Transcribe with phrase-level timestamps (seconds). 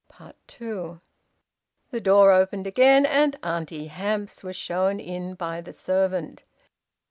[0.47, 0.99] Two.
[1.91, 6.43] The door opened again, and Auntie Hamps was shown in by the servant.